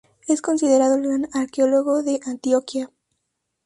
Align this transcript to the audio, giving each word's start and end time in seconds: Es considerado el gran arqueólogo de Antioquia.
Es 0.27 0.41
considerado 0.41 0.95
el 0.95 1.03
gran 1.03 1.29
arqueólogo 1.31 2.01
de 2.01 2.21
Antioquia. 2.25 2.89